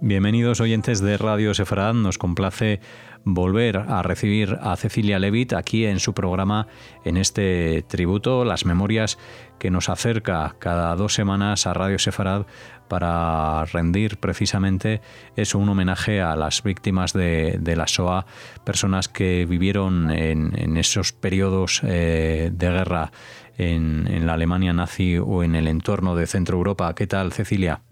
[0.00, 1.94] Bienvenidos oyentes de Radio Sefarad.
[1.94, 2.80] Nos complace
[3.24, 6.66] volver a recibir a Cecilia Levitt aquí en su programa,
[7.04, 9.18] en este tributo, las memorias
[9.58, 12.46] que nos acerca cada dos semanas a Radio Sefarad
[12.88, 15.00] para rendir precisamente
[15.36, 18.26] eso, un homenaje a las víctimas de, la SOA,
[18.64, 23.12] personas que vivieron en, esos periodos eh, de guerra
[23.56, 26.94] en, en la Alemania nazi o en el entorno de Centro Europa.
[26.94, 27.82] ¿Qué tal, Cecilia?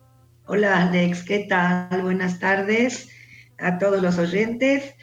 [0.52, 2.02] Hola Alex, ¿qué tal?
[2.02, 3.08] Buenas tardes
[3.56, 4.96] a todos los oyentes.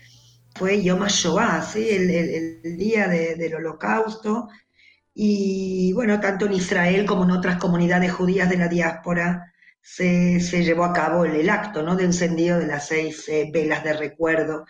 [0.54, 1.88] Fue Yom HaShoah, ¿sí?
[1.90, 4.50] el, día del holocausto.
[5.14, 10.84] Y bueno, tanto en Israel como en otras comunidades judías de la diáspora se, llevó
[10.84, 11.96] a cabo el, acto ¿no?
[11.96, 14.66] de encendido de las seis eh, velas de recuerdo.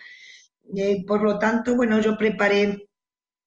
[0.76, 2.88] Eh, por lo tanto, bueno, yo preparé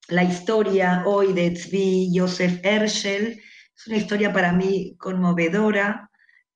[0.08, 3.40] la historia hoy de Tzvi Joseph Herschel.
[3.76, 6.09] Es una historia para mí conmovedora,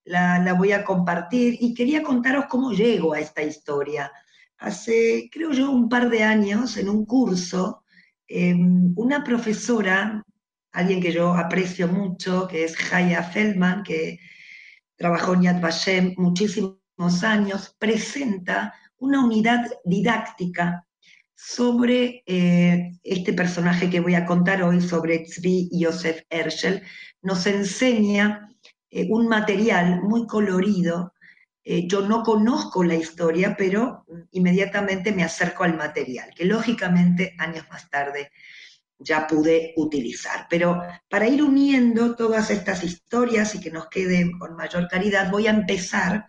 [0.04, 4.12] la, voy a compartir y quería contaros cómo llego a esta historia.
[4.58, 7.84] Hace, creo yo, un par de años, en un curso,
[8.26, 10.24] em, una profesora,
[10.72, 14.18] alguien que yo aprecio mucho, que es Jaya Feldman, que
[14.96, 16.78] trabajó en Yad Vashem muchísimos
[17.22, 20.86] años, presenta una unidad didáctica
[21.34, 26.82] sobre eh, este personaje que voy a contar hoy, sobre Tzvi Yosef Herschel.
[27.22, 28.48] Nos enseña
[28.94, 31.14] eh, un material muy colorido.
[31.64, 37.66] Eh, yo no conozco la historia, pero inmediatamente me acerco al material, que lógicamente años
[37.70, 38.30] más tarde
[38.96, 40.46] ya pude utilizar.
[40.48, 45.48] Pero para ir uniendo todas estas historias y que nos queden con mayor caridad, voy
[45.48, 46.28] a empezar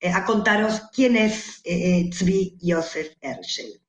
[0.00, 3.80] eh, a contaros quién es Tzvi Josef Herschel.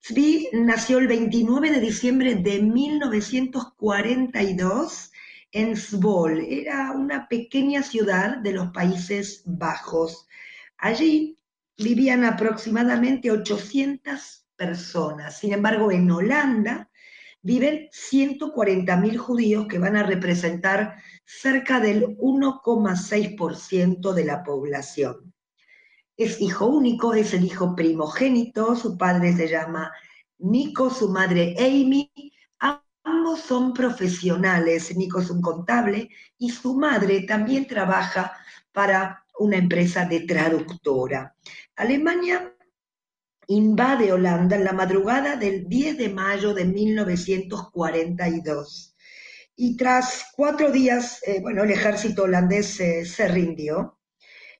[0.00, 5.12] Tzvi nació el 29 de diciembre de 1942
[5.54, 6.40] en Svol.
[6.40, 10.26] Era una pequeña ciudad de los Países Bajos.
[10.76, 11.38] Allí
[11.78, 15.38] vivían aproximadamente 800 personas.
[15.38, 16.90] Sin embargo, en Holanda
[17.40, 25.32] viven 140.000 judíos que van a representar cerca del 1,6% de la población.
[26.16, 29.92] Es hijo único, es el hijo primogénito, su padre se llama
[30.38, 32.10] Nico, su madre Amy,
[33.04, 38.32] Ambos son profesionales, Nico es un contable y su madre también trabaja
[38.72, 41.36] para una empresa de traductora.
[41.76, 42.56] Alemania
[43.48, 48.96] invade Holanda en la madrugada del 10 de mayo de 1942.
[49.56, 53.98] Y tras cuatro días, eh, bueno, el ejército holandés se rindió.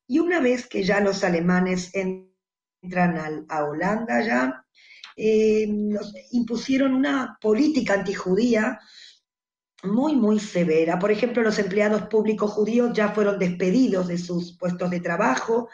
[0.06, 4.66] Y una vez que ya los alemanes entran a Holanda, ya
[5.16, 5.68] eh,
[6.32, 8.80] impusieron una política antijudía
[9.84, 10.98] muy, muy severa.
[10.98, 15.68] Por ejemplo, los empleados públicos judíos ya fueron despedidos de sus puestos de trabajo.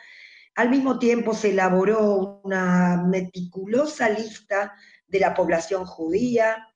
[0.57, 4.75] Al mismo tiempo se elaboró una meticulosa lista
[5.07, 6.67] de la población judía.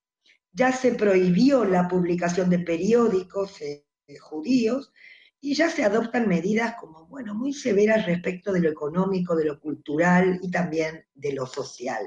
[0.52, 3.84] Ya se prohibió la publicación de periódicos eh,
[4.20, 4.92] judíos
[5.40, 9.60] y ya se adoptan medidas como, bueno, muy severas respecto de lo económico, de lo
[9.60, 12.02] cultural y también de lo social.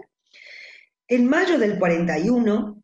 [1.10, 2.84] En mayo del 41,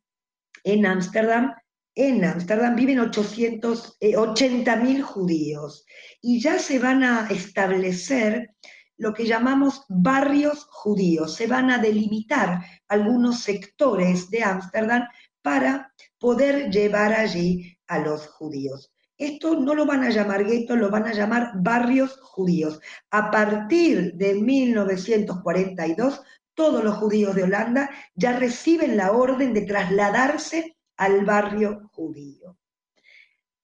[0.63, 1.53] en Ámsterdam,
[1.93, 5.85] en Ámsterdam viven 880.000 judíos
[6.21, 8.55] y ya se van a establecer
[8.95, 11.35] lo que llamamos barrios judíos.
[11.35, 15.03] Se van a delimitar algunos sectores de Ámsterdam
[15.41, 18.93] para poder llevar allí a los judíos.
[19.17, 22.79] Esto no lo van a llamar guetos, lo van a llamar barrios judíos.
[23.11, 26.21] A partir de 1942
[26.53, 32.57] todos los judíos de Holanda ya reciben la orden de trasladarse al barrio judío.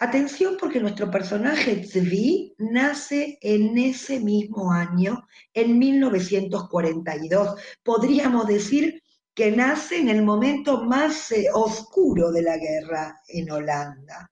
[0.02, 7.60] Atención porque nuestro personaje Tzvi nace en ese mismo año, en 1942.
[7.84, 9.04] Podríamos decir
[9.34, 14.32] que nace en el momento más eh, oscuro de la guerra en Holanda.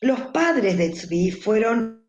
[0.00, 2.06] Los padres de Tzvi fueron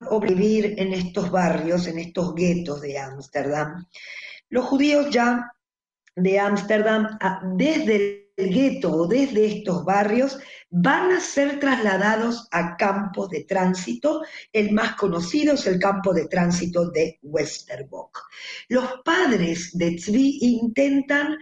[0.00, 3.86] a vivir en estos barrios, en estos guetos de Ámsterdam.
[4.50, 5.50] Los judíos ya
[6.16, 7.18] de Ámsterdam,
[7.56, 10.38] desde el gueto o desde estos barrios,
[10.70, 14.22] van a ser trasladados a campos de tránsito.
[14.52, 18.18] El más conocido es el campo de tránsito de Westerbork.
[18.68, 21.36] Los padres de Tzvi intentan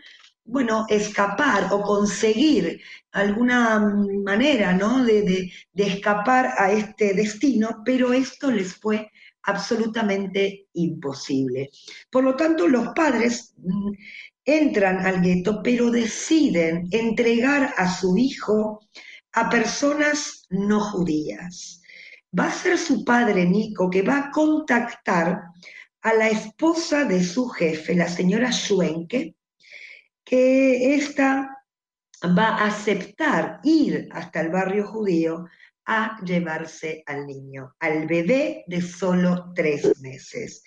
[0.45, 2.81] bueno, escapar o conseguir
[3.13, 3.81] alguna
[4.25, 5.05] manera, ¿no?
[5.05, 9.11] De, de escapar a este destino, pero esto les fue
[9.43, 11.71] absolutamente imposible.
[12.11, 13.93] Por lo tanto, los padres mm,
[14.45, 18.81] entran al gueto, pero deciden entregar a su hijo
[19.33, 21.83] a personas no judías.
[22.39, 25.41] Va a ser su padre Nico que va a contactar
[26.03, 29.35] a la esposa de su jefe, la señora Schwenke,
[30.25, 31.59] que ésta
[32.25, 35.47] va a aceptar ir hasta el barrio judío
[35.89, 40.63] a llevarse al niño, al bebé de solo tres meses.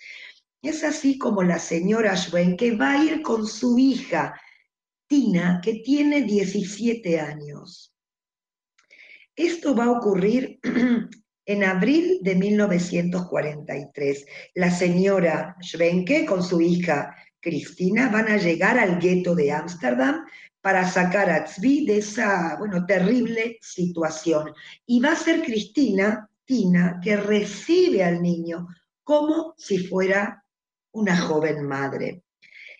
[0.60, 4.34] Es así como la señora Schwenke va a ir con su hija,
[5.06, 7.94] Tina, que tiene 17 años.
[9.36, 10.58] Esto va a ocurrir
[11.46, 14.26] en abril de 1943.
[14.54, 20.24] La señora Schwenke con su hija Cristina van a llegar al gueto de Ámsterdam
[20.62, 24.54] para sacar a Tzvi de esa, bueno, terrible situación.
[24.86, 28.68] Y va a ser Cristina, Tina, que recibe al niño
[29.02, 30.44] como si fuera
[30.92, 32.22] una joven madre.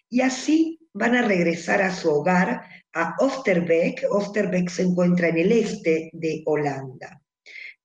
[0.09, 2.63] Y así van a regresar a su hogar,
[2.93, 4.05] a Oosterbeek.
[4.11, 7.21] Oosterbeek se encuentra en el este de Holanda.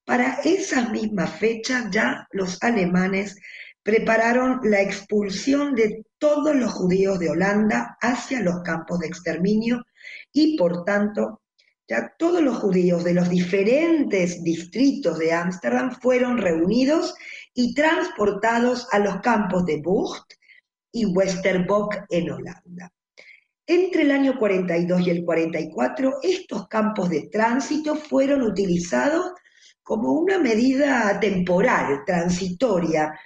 [0.05, 3.35] Para esa misma fecha ya los alemanes
[3.81, 9.85] prepararon la expulsión de todos los judíos de Holanda hacia los campos de exterminio
[10.31, 11.41] y por tanto
[11.87, 17.15] ya todos los judíos de los diferentes distritos de Ámsterdam fueron reunidos
[17.53, 20.33] y transportados a los campos de Bucht
[20.91, 22.91] y Westerbork en Holanda.
[23.65, 29.31] Entre el año 42 y el 44, estos campos de tránsito fueron utilizados
[29.83, 33.17] como una medida temporal, transitoria,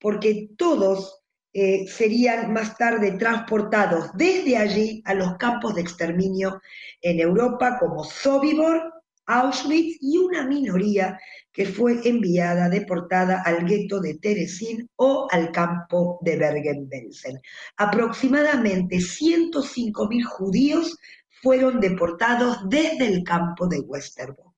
[0.00, 1.23] porque todos
[1.56, 6.60] eh, serían más tarde transportados desde allí a los campos de exterminio
[7.00, 8.92] en Europa como Sobibor,
[9.26, 11.16] Auschwitz y una minoría
[11.52, 17.40] que fue enviada, deportada al gueto de Teresin o al campo de Bergen-Belsen.
[17.76, 20.98] Aproximadamente 105.000 judíos
[21.40, 24.54] fueron deportados desde el campo de Westerbork.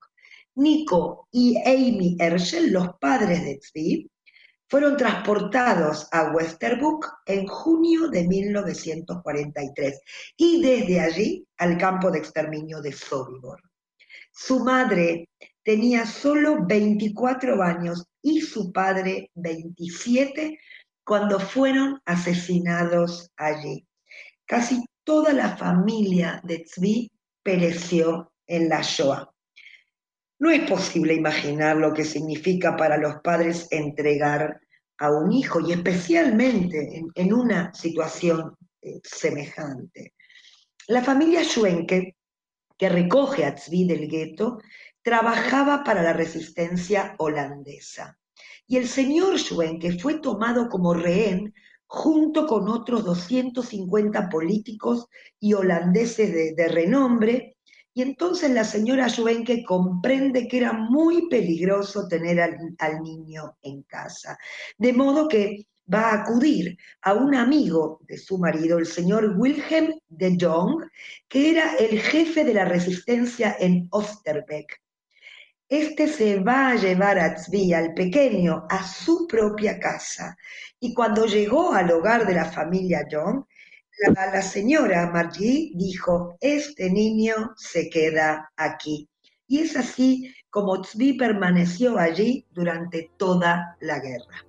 [0.55, 4.11] Nico y Amy Herschel, los padres de Tzvi,
[4.69, 10.01] fueron transportados a Westerbook en junio de 1943
[10.37, 13.63] y desde allí al campo de exterminio de Sobibor.
[14.33, 15.29] Su madre
[15.63, 20.59] tenía solo 24 años y su padre 27
[21.05, 23.87] cuando fueron asesinados allí.
[24.45, 27.11] Casi toda la familia de Tzvi
[27.43, 29.36] pereció en la Shoah.
[30.39, 34.61] No es posible imaginar lo que significa para los padres entregar
[34.99, 40.15] a un hijo y especialmente en, una situación eh, semejante.
[40.89, 42.17] La familia Schwenke,
[42.77, 44.59] que recoge a Tzvi del gueto,
[45.03, 48.19] trabajaba para la resistencia holandesa.
[48.67, 51.55] Y el señor Schwenke fue tomado como rehén
[51.87, 55.07] junto con otros 250 políticos
[55.41, 57.56] y holandeses de renombre
[57.97, 64.37] y entonces la señora Schwenke comprende que era muy peligroso tener al, niño en casa.
[64.77, 69.99] De modo que va a acudir a un amigo de su marido, el señor Wilhelm
[70.09, 70.85] de Jong,
[71.27, 74.79] que era el jefe de la resistencia en Osterbeck.
[75.67, 80.37] Este se va a llevar a Tzvi, al pequeño, a su propia casa.
[80.79, 83.43] Y cuando llegó al hogar de la familia Jong,
[83.99, 89.09] la, señora Margie dijo, este niño se queda aquí.
[89.49, 94.45] Y es así como Tzvi permaneció allí durante toda la guerra.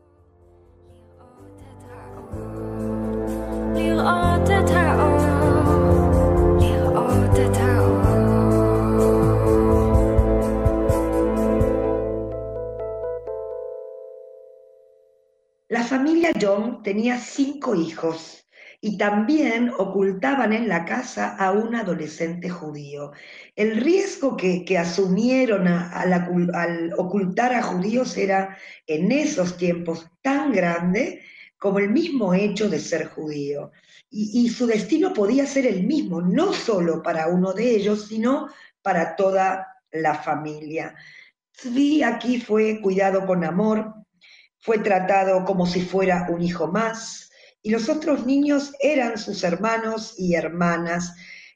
[15.70, 18.47] La familia John tenía cinco hijos
[18.80, 23.12] y también ocultaban en la casa a un adolescente judío.
[23.56, 31.22] El riesgo que, asumieron al ocultar a judíos era en esos tiempos tan grande
[31.58, 33.72] como el mismo hecho de ser judío.
[34.10, 38.48] Y, y su destino podía ser el mismo, no solo para uno de ellos, sino
[38.84, 40.96] para toda la familia.
[41.52, 43.94] Tzvi aquí fue cuidado con amor,
[44.60, 47.27] fue tratado como si fuera un hijo más,
[47.68, 51.14] y los otros niños eran sus hermanos y hermanas.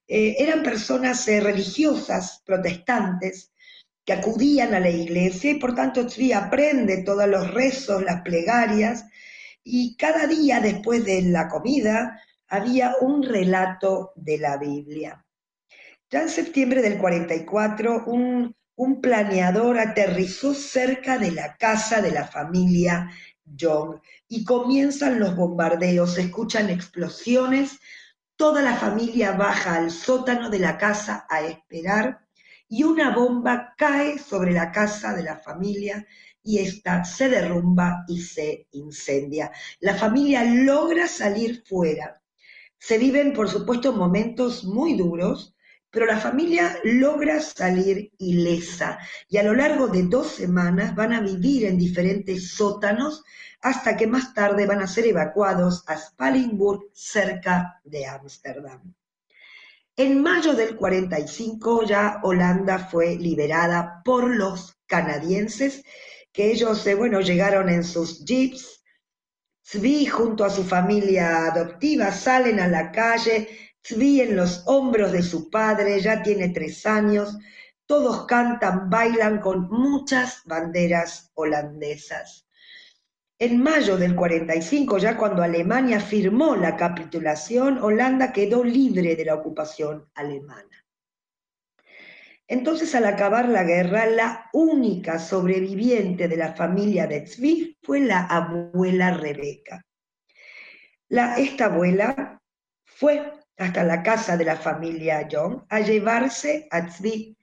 [0.09, 3.53] Eh, eran personas eh, religiosas, protestantes,
[4.03, 9.05] que acudían a la iglesia y por tanto Tzvi aprende todos los rezos, las plegarias
[9.63, 15.25] y cada día después de la comida había un relato de la Biblia.
[16.09, 22.27] Ya en septiembre del 44, un, un planeador aterrizó cerca de la casa de la
[22.27, 23.09] familia
[23.45, 27.81] Young y comienzan los bombardeos, se escuchan explosiones,
[28.37, 32.25] toda la familia baja al sótano de la casa a esperar
[32.69, 36.07] y una bomba cae sobre la casa de la familia
[36.41, 39.51] y esta se derrumba y se incendia.
[39.81, 42.21] La familia logra salir fuera.
[42.79, 45.57] Se viven, por supuesto, momentos muy duros,
[45.91, 51.19] pero la familia logra salir ilesa y a lo largo de dos semanas van a
[51.19, 53.23] vivir en diferentes sótanos
[53.61, 58.93] hasta que más tarde van a ser evacuados a Spalingburg, cerca de Ámsterdam.
[59.97, 65.83] En mayo del 45 ya Holanda fue liberada por los canadienses,
[66.31, 68.83] que ellos, eh, bueno, llegaron en sus jeeps.
[69.63, 75.23] Zvi junto a su familia adoptiva salen a la calle, Zvi en los hombros de
[75.23, 77.37] su padre, ya tiene tres años,
[77.85, 82.47] todos cantan, bailan con muchas banderas holandesas.
[83.39, 89.33] En mayo del 45, ya cuando Alemania firmó la capitulación, Holanda quedó libre de la
[89.33, 90.85] ocupación alemana.
[92.47, 98.25] Entonces, al acabar la guerra, la única sobreviviente de la familia de Zvi fue la
[98.25, 99.85] abuela Rebeca.
[101.09, 102.40] esta abuela
[103.01, 107.35] fue hasta la casa de la familia John a llevarse a Zvi.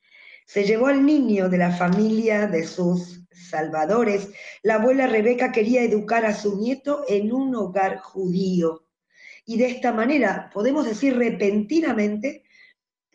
[0.47, 4.29] Se llevó al niño de la familia de sus salvadores,
[4.63, 8.87] la abuela Rebeca quería educar a su nieto en un hogar judío.
[9.47, 12.45] Y de esta manera, podemos decir repentinamente,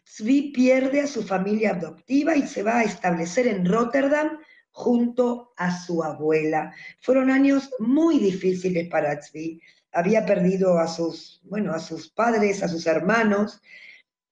[0.06, 4.38] Zvi pierde a su familia adoptiva y se va a establecer en Rotterdam
[4.72, 6.76] junto a su abuela.
[7.00, 9.62] Fueron años muy difíciles para Zvi.
[9.94, 13.62] Había perdido a sus, bueno, a sus padres, a sus hermanos,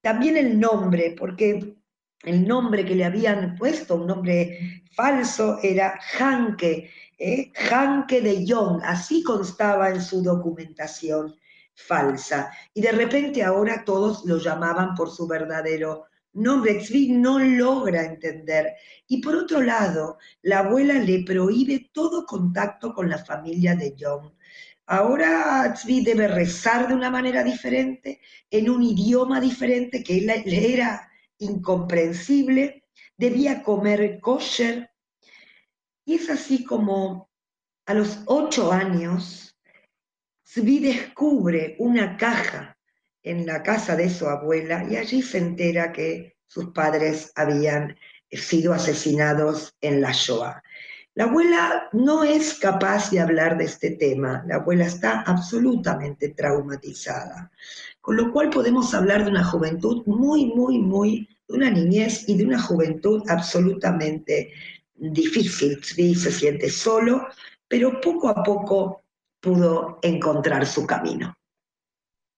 [0.02, 1.76] también el nombre, porque
[2.24, 7.52] el nombre que le habían puesto, un nombre falso, era Hanke, ¿eh?
[7.70, 11.36] Hanke de Jong, así constaba en su documentación
[11.76, 12.52] falsa.
[12.74, 16.76] Y de repente ahora todos lo llamaban por su verdadero nombre.
[16.76, 18.74] Tzvi no logra entender.
[19.08, 24.32] Y por otro lado, la abuela le prohíbe todo contacto con la familia de Jong.
[24.88, 28.20] Ahora Tzvi debe rezar de una manera diferente,
[28.50, 32.86] en un idioma diferente que le era incomprensible,
[33.18, 34.92] debía comer kosher.
[36.06, 37.30] Y es así como
[37.86, 39.58] a los ocho años,
[40.46, 42.78] Zvi descubre una caja
[43.24, 47.98] en la casa de su abuela y allí se entera que sus padres habían
[48.30, 50.62] sido asesinados en la Shoah.
[51.14, 57.52] La abuela no es capaz de hablar de este tema, la abuela está absolutamente traumatizada,
[58.00, 62.38] con lo cual podemos hablar de una juventud muy, muy, muy, de una niñez y
[62.38, 64.54] de una juventud absolutamente
[64.96, 65.82] difícil.
[65.82, 67.28] Tzvi se siente solo,
[67.68, 69.04] pero poco a poco
[69.42, 71.36] pudo encontrar su camino.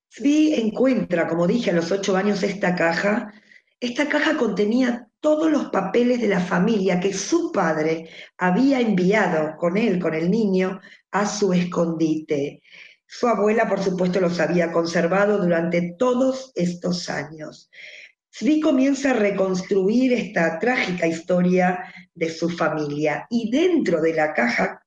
[0.10, 3.34] Tzvi encuentra, como dije, a los ocho años esta caja.
[3.80, 9.78] Esta caja contenía todos los papeles de la familia que su padre había enviado con
[9.78, 12.62] él, con el niño, a su escondite.
[13.08, 17.72] Su abuela, por supuesto, los había conservado durante todos estos años.
[18.38, 21.80] Zvi comienza a reconstruir esta trágica historia
[22.14, 24.84] de su familia y dentro de la caja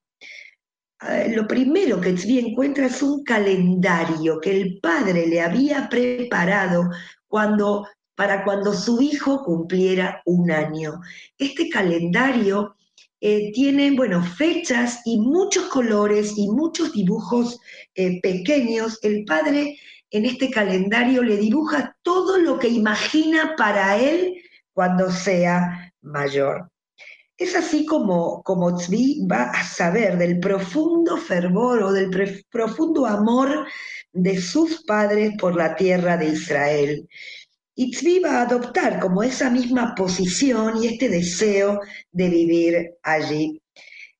[1.01, 6.89] eh, lo primero que Zvi encuentra es un calendario que el padre le había preparado
[7.27, 11.01] cuando para cuando su hijo cumpliera un año.
[11.37, 12.75] Este calendario
[13.21, 17.59] eh, tiene, bueno, fechas y muchos colores y muchos dibujos
[17.93, 18.97] eh, pequeños.
[19.03, 19.77] El padre
[20.09, 24.33] en este calendario le dibuja todo lo que imagina para él
[24.73, 26.71] cuando sea mayor.
[27.37, 32.09] Es así como, como Tzvi va a saber del profundo fervor o del
[32.49, 33.67] profundo amor
[34.11, 37.07] de sus padres por la tierra de Israel.
[37.79, 41.79] Y Tzvi va a adoptar como esa misma posición y este deseo
[42.11, 43.61] de vivir allí.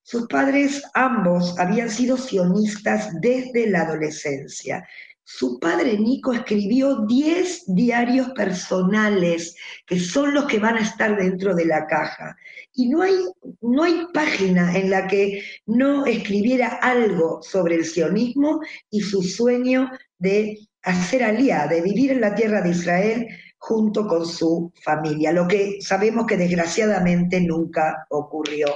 [0.04, 4.88] Sus padres ambos habían sido sionistas desde la adolescencia.
[5.24, 9.56] Su padre Nico escribió 10 diarios personales,
[9.88, 12.38] que son los que van a estar dentro de la caja.
[12.74, 13.16] Y no hay,
[13.62, 18.62] no hay página en la que no escribiera algo sobre el sionismo
[18.92, 24.26] y su sueño de hacer alía, de vivir en la tierra de Israel junto con
[24.26, 28.68] su familia, lo que sabemos que desgraciadamente nunca ocurrió.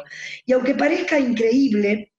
[0.45, 2.11] Y aunque parezca increíble,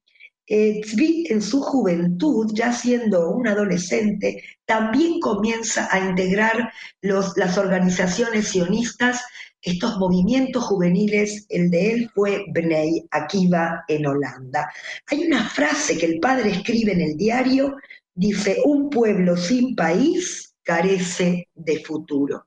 [0.46, 8.48] eh, Tzvi en su juventud, ya siendo un adolescente, también comienza a integrar las organizaciones
[8.48, 9.22] sionistas,
[9.62, 14.68] estos movimientos juveniles, el de él fue Bnei Akiva en Holanda.
[15.06, 17.76] Hay una frase que el padre escribe en el diario,
[18.12, 22.46] dice, un pueblo sin país carece de futuro.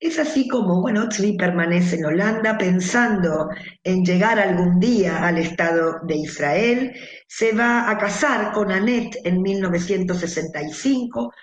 [0.00, 3.50] Es así como, bueno, permanece en Holanda pensando
[3.84, 6.92] en llegar algún día al Estado de Israel,
[7.28, 11.34] se va a casar con Annette en 1965,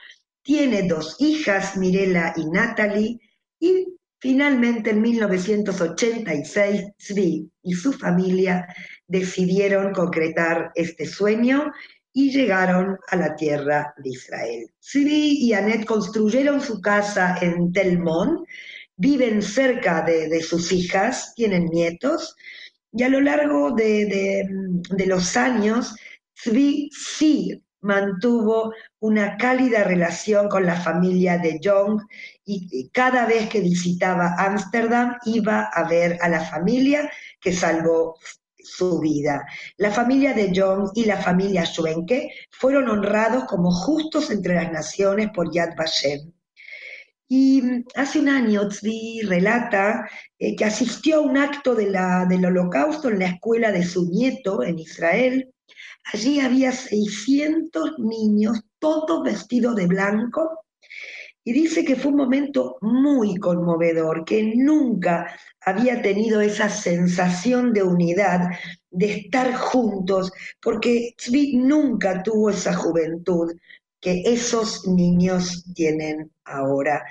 [0.42, 3.20] tiene dos hijas, Mirela y Natalie,
[3.60, 3.86] y
[4.20, 8.68] finalmente en 1986 Tzvi y su familia
[9.06, 11.72] decidieron concretar este sueño
[12.18, 14.72] y llegaron a la tierra de Israel.
[14.80, 18.44] Siri y Annette construyeron su casa en Telmón,
[18.96, 22.36] viven cerca de, sus hijas, tienen nietos,
[22.92, 24.48] y a lo largo de,
[25.06, 25.96] los años,
[26.34, 32.02] Sri sí mantuvo una cálida relación con la familia de Jong
[32.44, 38.16] y cada vez que visitaba Ámsterdam iba a ver a la familia que salvó
[38.68, 39.46] su vida.
[39.78, 45.30] La familia de John y la familia Schwenke fueron honrados como justos entre las naciones
[45.34, 46.32] por Yad Vashem.
[47.28, 50.10] Y mm, hace un año Tzvi relata
[50.40, 54.80] eh, que asistió a un acto del holocausto en la escuela de su nieto en
[54.80, 55.54] Israel.
[56.14, 60.60] Allí había 600 niños, todos vestidos de blanco,
[61.44, 65.34] y dice que fue un momento muy conmovedor, que nunca
[65.68, 68.40] había tenido esa sensación de unidad,
[68.90, 70.32] de estar juntos,
[70.62, 73.52] porque Tzvi nunca tuvo esa juventud
[74.00, 77.04] que esos niños tienen ahora.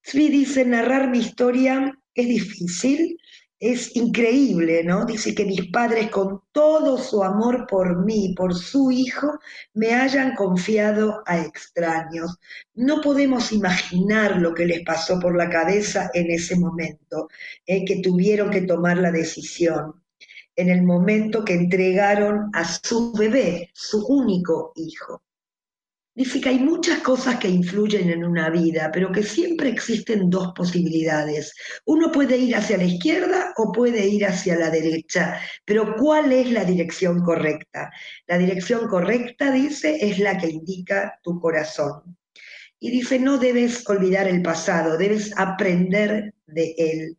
[0.00, 3.18] Tzvi dice, narrar mi historia es difícil,
[3.58, 5.06] es increíble, ¿no?
[5.06, 9.38] Dice que mis padres con todo su amor por mí, por su hijo,
[9.72, 12.36] me hayan confiado a extraños.
[12.74, 17.28] No podemos imaginar lo que les pasó por la cabeza en ese momento,
[17.66, 20.02] en que tuvieron que tomar la decisión,
[20.54, 25.22] en el momento que entregaron a su bebé, su único hijo.
[26.16, 30.54] Dice que hay muchas cosas que influyen en una vida, pero que siempre existen dos
[30.54, 31.54] posibilidades.
[31.84, 36.50] Uno puede ir hacia la izquierda o puede ir hacia la derecha, pero ¿cuál es
[36.50, 37.90] la dirección correcta?
[38.26, 42.16] La dirección correcta, dice, es la que indica tu corazón.
[42.80, 47.18] Y dice, no debes olvidar el pasado, debes aprender de él.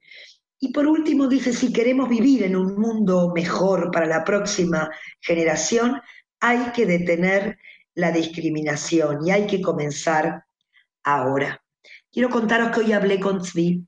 [0.59, 4.89] Y por último dice, si queremos vivir en un mundo mejor para la próxima
[5.21, 6.01] generación,
[6.39, 7.59] hay que detener
[7.97, 10.43] la discriminación y hay que comenzar
[11.03, 11.63] ahora.
[12.11, 13.83] Quiero contaros que hoy hablé con Zvi.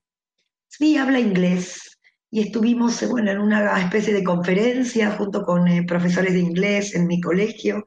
[0.68, 2.00] Zvi habla inglés
[2.32, 7.06] y estuvimos bueno, en una especie de conferencia junto con eh, profesores de inglés en
[7.06, 7.86] mi colegio.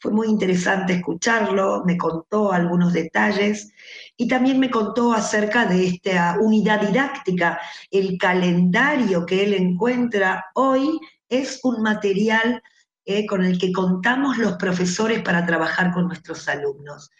[0.00, 3.72] Fue muy interesante escucharlo, me contó algunos detalles
[4.16, 7.60] y también me contó acerca de esta unidad didáctica.
[7.88, 10.98] El calendario que él encuentra hoy
[11.28, 12.60] es un material
[13.04, 17.10] eh, con el que contamos los profesores para trabajar con nuestros alumnos.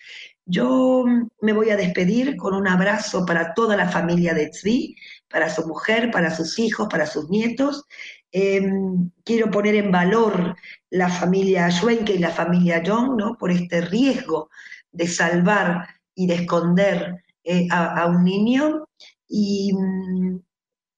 [0.44, 1.04] Yo
[1.40, 4.96] me voy a despedir con un abrazo para toda la familia de Tzvi,
[5.28, 7.84] para su mujer, para sus hijos, para sus nietos.
[8.32, 10.56] Em, quiero poner en valor
[10.90, 13.36] la familia Schwenke y la familia John, ¿no?
[13.36, 14.50] Por este riesgo
[14.90, 18.88] de salvar y de esconder eh, a, a, un niño.
[19.28, 20.40] Y, mm,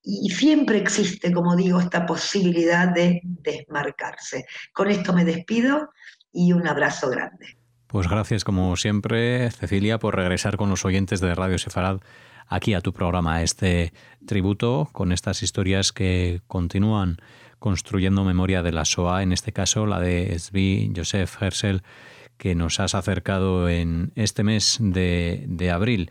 [0.04, 4.44] y siempre existe, como digo, esta posibilidad de desmarcarse.
[4.72, 5.90] Con esto me despido
[6.30, 7.56] y un abrazo grande.
[7.86, 12.00] Pues gracias como siempre, Cecilia, por regresar con los oyentes de Radio Sefarad
[12.48, 13.94] aquí a tu programa, este
[14.26, 17.16] tributo con estas historias que continúan
[17.58, 21.82] construyendo memoria de la SOA, en este caso la de Svi Joseph Hersel,
[22.36, 26.10] que nos has acercado en este mes de abril.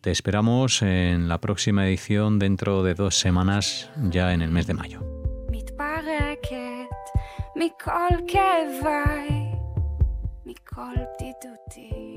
[0.00, 4.74] Te esperamos en la próxima edición dentro de dos semanas, ya en el mes de
[4.74, 5.00] mayo.
[7.56, 9.52] מכל כאביי,
[10.46, 12.15] מכל בדידותי.